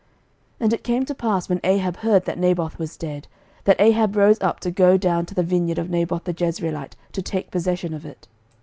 11:021:016 0.53 0.57
And 0.61 0.73
it 0.73 0.83
came 0.83 1.05
to 1.05 1.13
pass, 1.13 1.47
when 1.47 1.59
Ahab 1.63 1.97
heard 1.97 2.25
that 2.25 2.39
Naboth 2.39 2.79
was 2.79 2.97
dead, 2.97 3.27
that 3.65 3.79
Ahab 3.79 4.15
rose 4.15 4.41
up 4.41 4.59
to 4.61 4.71
go 4.71 4.97
down 4.97 5.27
to 5.27 5.35
the 5.35 5.43
vineyard 5.43 5.77
of 5.77 5.91
Naboth 5.91 6.23
the 6.23 6.33
Jezreelite, 6.33 6.95
to 7.11 7.21
take 7.21 7.51
possession 7.51 7.93
of 7.93 8.03
it. 8.03 8.27